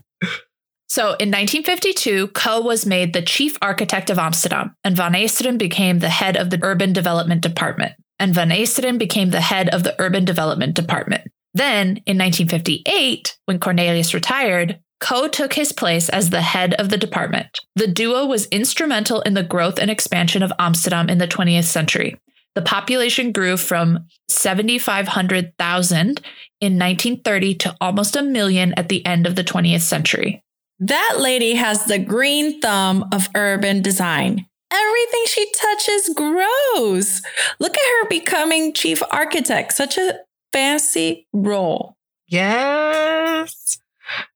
[0.86, 5.98] So in 1952, Ko was made the chief architect of Amsterdam, and Van Eesteren became
[5.98, 7.94] the head of the urban development department.
[8.20, 11.22] And Van Eesteren became the head of the urban development department.
[11.52, 16.96] Then in 1958, when Cornelius retired, Ko took his place as the head of the
[16.96, 17.60] department.
[17.76, 22.18] The duo was instrumental in the growth and expansion of Amsterdam in the 20th century.
[22.54, 29.36] The population grew from 7,500,000 in 1930 to almost a million at the end of
[29.36, 30.42] the 20th century.
[30.78, 34.46] That lady has the green thumb of urban design.
[34.70, 37.20] Everything she touches grows.
[37.58, 39.74] Look at her becoming chief architect.
[39.74, 41.98] Such a fancy role.
[42.26, 43.76] yes.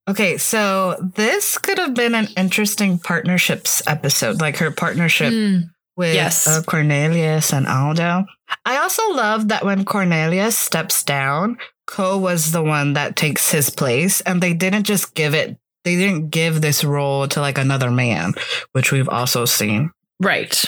[0.09, 5.57] Okay, so this could have been an interesting partnerships episode, like her partnership Hmm.
[5.97, 6.47] with Yes.
[6.47, 8.25] uh, Cornelius and Aldo.
[8.65, 13.69] I also love that when Cornelius steps down, Ko was the one that takes his
[13.71, 15.57] place, and they didn't just give it.
[15.85, 18.35] They didn't give this role to like another man,
[18.73, 19.91] which we've also seen.
[20.21, 20.65] Right.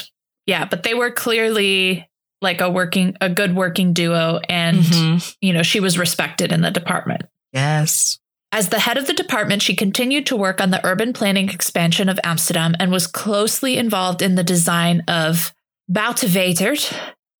[0.47, 2.07] Yeah, but they were clearly
[2.41, 5.35] like a working a good working duo and Mhm.
[5.41, 7.21] you know, she was respected in the department.
[7.53, 8.17] Yes.
[8.51, 12.09] As the head of the department, she continued to work on the urban planning expansion
[12.09, 15.53] of Amsterdam and was closely involved in the design of
[15.89, 16.93] Buitenveldert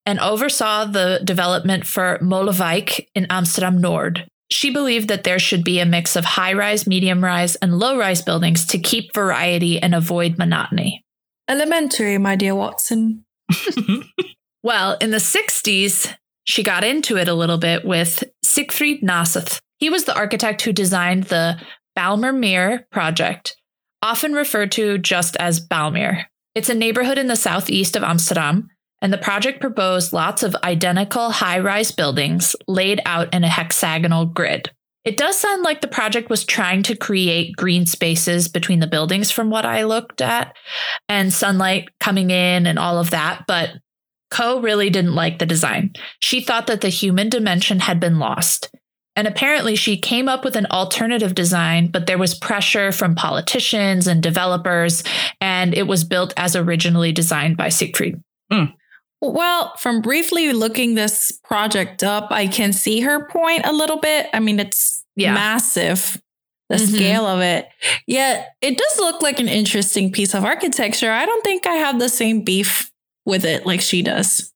[0.06, 4.26] and oversaw the development for Molenwijk in Amsterdam Noord.
[4.50, 7.98] She believed that there should be a mix of high rise, medium rise, and low
[7.98, 11.04] rise buildings to keep variety and avoid monotony.
[11.48, 13.26] Elementary, my dear Watson.
[14.64, 19.60] Well, in the 60s, she got into it a little bit with Siegfried Nassuth.
[19.82, 21.60] He was the architect who designed the
[21.98, 23.58] Bijlmermeer project,
[24.04, 26.26] often referred to just as Bijlmer.
[26.54, 28.70] It's a neighborhood in the southeast of Amsterdam,
[29.02, 34.28] and the project proposed lots of identical high rise buildings laid out in a hexagonal
[34.28, 34.70] grid.
[35.04, 39.32] It does sound like the project was trying to create green spaces between the buildings
[39.32, 40.56] from what I looked at
[41.10, 43.72] and sunlight coming in and all of that, but
[44.30, 45.94] Ko really didn't like the design.
[46.20, 48.70] She thought that the human dimension had been lost.
[49.16, 54.08] And apparently, she came up with an alternative design, but there was pressure from politicians
[54.08, 55.04] and developers,
[55.42, 58.22] and it was built as originally designed by Siegfried.
[59.24, 64.28] Well, from briefly looking this project up, I can see her point a little bit.
[64.34, 65.34] I mean, it's Yeah.
[65.34, 66.20] massive,
[66.70, 66.96] the Mhm.
[66.96, 67.68] scale of it.
[68.08, 71.12] Yet it does look like an interesting piece of architecture.
[71.12, 72.90] I don't think I have the same beef
[73.26, 74.52] with it like she does.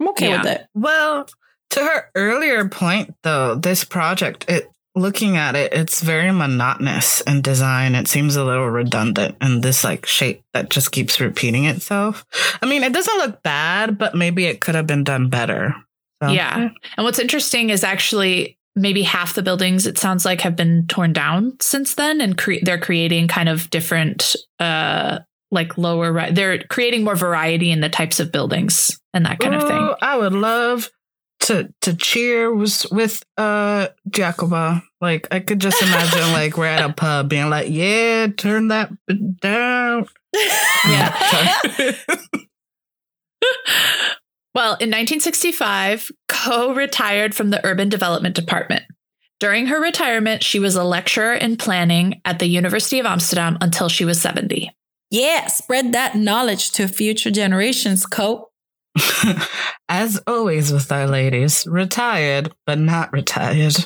[0.00, 0.42] I'm okay Yeah.
[0.42, 0.66] with it.
[0.74, 1.26] Well,
[1.70, 7.42] to her earlier point, though, this project, it looking at it, it's very monotonous in
[7.42, 7.94] design.
[7.94, 12.24] It seems a little redundant in this like shape that just keeps repeating itself.
[12.62, 15.74] I mean, it doesn't look bad, but maybe it could have been done better.
[16.22, 16.70] So, Yeah.
[16.96, 21.12] And what's interesting is actually maybe half the buildings, it sounds like, have been torn
[21.12, 25.18] down since then, and cre- they're creating kind of different, uh,
[25.50, 29.62] like lower, they're creating more variety in the types of buildings and that kind of
[29.62, 29.94] thing.
[30.02, 30.90] I would love
[31.46, 34.82] to to cheer with with uh Jakoba.
[35.00, 38.90] Like I could just imagine like we're at a pub being like, yeah, turn that
[39.40, 40.06] down.
[40.88, 41.92] Yeah.
[44.56, 48.84] Well, in 1965, Ko retired from the Urban Development Department.
[49.38, 53.90] During her retirement, she was a lecturer in planning at the University of Amsterdam until
[53.90, 54.70] she was 70.
[55.10, 58.50] Yeah, spread that knowledge to future generations, Cope.
[59.88, 63.76] As always with our ladies, retired, but not retired.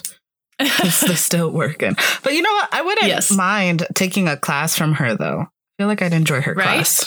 [0.60, 1.96] 'Cause they're still working.
[2.22, 2.68] But you know what?
[2.72, 3.30] I wouldn't Yes.
[3.30, 5.40] mind taking a class from her, though.
[5.42, 5.46] I
[5.78, 6.64] feel like I'd enjoy her Right?
[6.64, 7.06] class.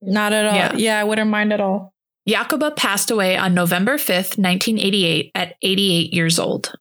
[0.00, 0.54] Not at all.
[0.54, 0.72] Yeah.
[0.74, 1.92] Yeah, I wouldn't mind at all.
[2.28, 6.72] Jakoba passed away on November 5th, 1988, at 88 years old.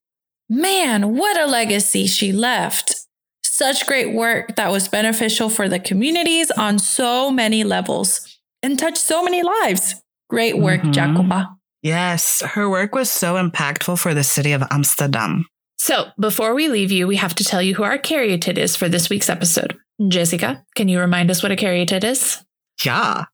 [0.49, 2.95] Man, what a legacy she left.
[3.43, 8.97] Such great work that was beneficial for the communities on so many levels and touched
[8.97, 9.95] so many lives.
[10.32, 10.94] Great work, Mhm.
[10.94, 11.48] Jakoba.
[11.84, 15.46] Yes, her work was so impactful for the city of Amsterdam.
[15.78, 18.88] So, before we leave you, we have to tell you who our caryatid is for
[18.88, 19.76] this week's episode.
[20.08, 22.38] Jessica, can you remind us what a caryatid is?
[22.86, 23.26] Yeah.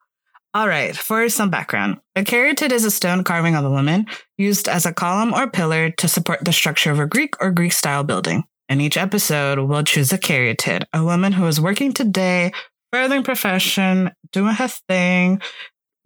[0.55, 4.07] All right, for some background, a caryatid is a stone carving of a woman
[4.39, 7.73] used as a column or pillar to support the structure of a Greek or Greek
[7.73, 8.43] style building.
[8.69, 12.51] In each episode, we'll choose a caryatid, a woman who is working today,
[12.91, 15.41] furthering profession, doing her thing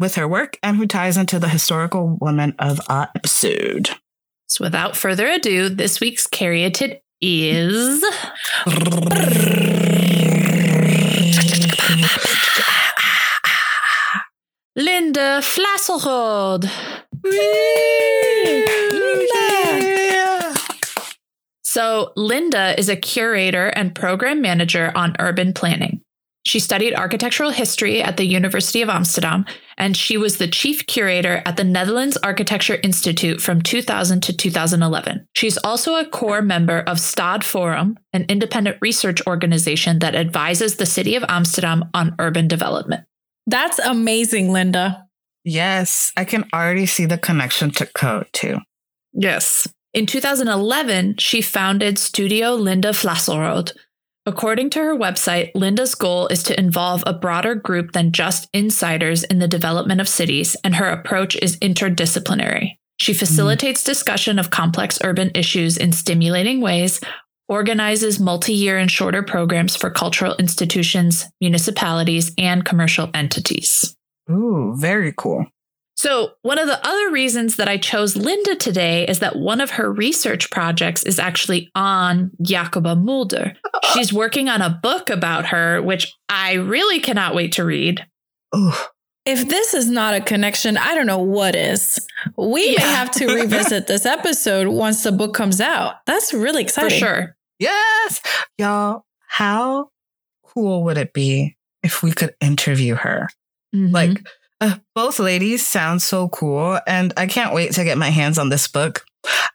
[0.02, 3.92] with her work, and who ties into the historical woman of our episode.
[4.48, 8.04] So, without further ado, this week's caryatid is.
[14.76, 16.70] Linda Vlassenrood.
[21.62, 26.02] So, Linda is a curator and program manager on urban planning.
[26.44, 29.46] She studied architectural history at the University of Amsterdam,
[29.78, 35.28] and she was the chief curator at the Netherlands Architecture Institute from 2000 to 2011.
[35.36, 40.86] She's also a core member of Stad Forum, an independent research organization that advises the
[40.86, 43.06] city of Amsterdam on urban development.
[43.46, 45.08] That's amazing, Linda.
[45.44, 48.60] Yes, I can already see the connection to code too.
[49.14, 49.68] Yes.
[49.94, 53.74] In 2011, she founded Studio Linda Vlassenrood.
[54.28, 59.24] According to her website, Linda's goal is to involve a broader group than just insiders
[59.24, 62.78] in the development of cities, and her approach is interdisciplinary.
[62.98, 63.20] She hmm.
[63.20, 67.02] facilitates discussion of complex urban issues in stimulating ways,
[67.50, 73.96] organizes multi year and shorter programs for cultural institutions, municipalities, and commercial entities.
[74.30, 75.48] Ooh, very cool.
[76.02, 79.70] So, one of the other reasons that I chose Linda today is that one of
[79.70, 83.54] her research projects is actually on Jakoba Mulder.
[83.94, 88.04] She's working on a book about her, which I really cannot wait to read.
[88.56, 88.72] Ooh.
[89.28, 92.00] If this is not a connection, I don't know what is.
[92.36, 95.98] We may have to revisit this episode once the book comes out.
[96.08, 97.00] That's really exciting.
[97.00, 97.38] For sure.
[97.60, 98.22] Yes.
[98.58, 99.90] Y'all, how
[100.44, 103.30] cool would it be if we could interview her?
[103.76, 103.94] Mhm.
[103.94, 104.20] Like,
[104.62, 108.50] uh, both ladies sound so cool, and I can't wait to get my hands on
[108.50, 109.04] this book.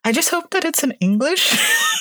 [0.05, 1.57] I just hope that it's in English.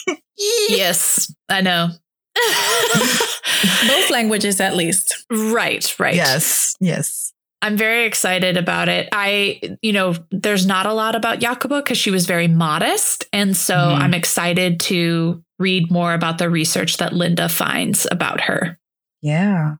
[0.69, 1.89] yes, I know.
[3.87, 5.25] Both languages, at least.
[5.31, 6.15] right, right.
[6.15, 7.31] Yes, yes.
[7.61, 9.09] I'm very excited about it.
[9.11, 13.25] I, you know, there's not a lot about Jakoba because she was very modest.
[13.33, 13.99] And so Mhm.
[14.01, 18.77] I'm excited to read more about the research that Linda finds about her.
[19.21, 19.75] Yeah.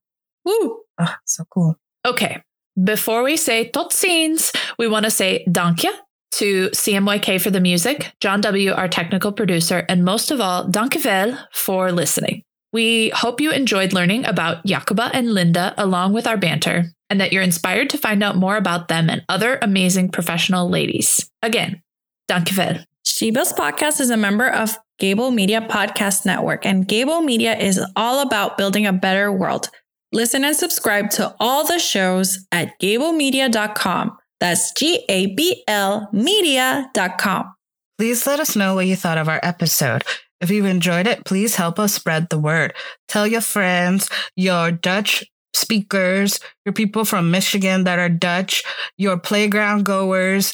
[0.45, 0.79] Woo.
[0.99, 1.75] Oh, so cool.
[2.07, 2.41] Okay.
[2.83, 5.89] Before we say tot ziens, we want to say dankje
[6.31, 11.39] to CMYK for the music, John W., our technical producer, and most of all, dankjewel
[11.53, 12.43] for listening.
[12.73, 17.31] We hope you enjoyed learning about Jakoba and Linda along with our banter, and that
[17.31, 21.29] you're inspired to find out more about them and other amazing professional ladies.
[21.41, 21.81] Again,
[22.29, 22.83] dankjewel.
[23.03, 27.79] She Builds Podcast is a member of Gable Media Podcast Network, and Gable Media is
[27.95, 29.69] all about building a better world.
[30.15, 34.15] Listen and subscribe to all the shows at gablemedia.com.
[34.39, 37.53] That's G A B L media.com.
[37.97, 40.05] Please let us know what you thought of our episode.
[40.39, 42.73] If you enjoyed it, please help us spread the word.
[43.09, 48.63] Tell your friends, your Dutch speakers, your people from Michigan that are Dutch,
[48.97, 50.53] your playground goers,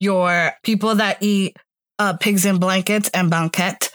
[0.00, 1.54] your people that eat
[2.02, 3.90] uh, pigs in blankets and banquet.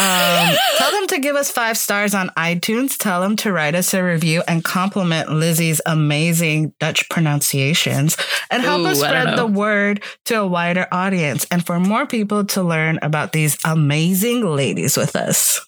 [0.00, 2.98] Um, tell them to give us five stars on iTunes.
[2.98, 8.16] Tell them to write us a review and compliment Lizi's amazing Dutch pronunciations
[8.50, 12.44] and help Ooh, us spread the word to a wider audience and for more people
[12.46, 15.60] to learn about these amazing ladies with us.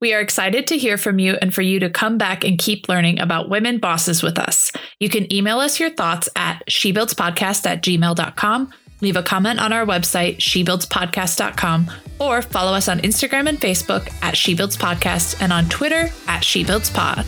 [0.00, 2.88] We are excited to hear from you and for you to come back and keep
[2.88, 4.70] learning about women bosses with us.
[5.00, 9.84] You can email us your thoughts at shebuildspodcast at gmail.com, leave a comment on our
[9.84, 16.42] website, shebuildspodcast.com, or follow us on Instagram and Facebook at shebuildspodcast and on Twitter at
[16.42, 17.26] shebuildspod.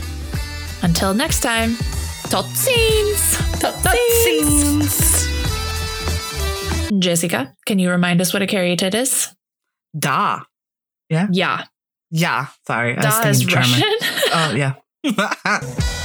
[0.82, 1.74] Until next time,
[2.30, 3.60] tot ziens!
[3.60, 5.26] Tot ziens.
[7.00, 9.34] Jessica, can you remind us what a caryatid is?
[9.98, 10.40] Da.
[11.08, 11.28] Yeah.
[11.30, 11.64] Yeah.
[12.10, 12.46] Yeah.
[12.66, 12.96] Sorry.
[12.96, 13.70] I was Da is German.
[13.70, 13.92] Russian.
[14.32, 14.74] Oh, yeah.